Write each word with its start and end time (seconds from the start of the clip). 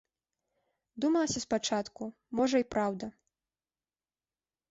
Думалася 1.03 1.39
спачатку, 1.45 2.03
можа, 2.39 2.57
і 2.63 2.67
праўда. 2.77 3.11